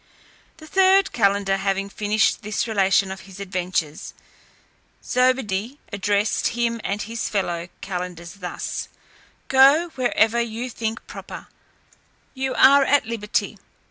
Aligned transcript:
The 0.57 0.65
third 0.65 1.11
calender 1.11 1.57
having 1.57 1.87
finished 1.87 2.41
this 2.41 2.67
relation 2.67 3.11
of 3.11 3.19
his 3.29 3.39
adventures, 3.39 4.15
Zobeide 5.03 5.77
addressed 5.93 6.47
him 6.57 6.81
and 6.83 7.03
his 7.03 7.29
fellow 7.29 7.69
calenders 7.81 8.39
thus: 8.41 8.89
"Go 9.47 9.89
wherever 9.89 10.41
you 10.41 10.71
think 10.71 11.05
proper, 11.05 11.45
you 12.33 12.55
are 12.55 12.83
at 12.83 13.05
liberty." 13.05 13.59